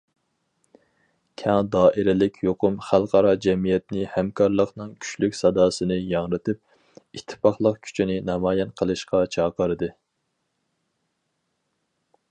[1.41, 9.93] كەڭ دائىرىلىك يۇقۇم خەلقئارا جەمئىيەتنى ھەمكارلىقنىڭ كۈچلۈك ساداسىنى ياڭرىتىپ، ئىتتىپاقلىق كۈچىنى نامايان قىلىشقا چاقىردى.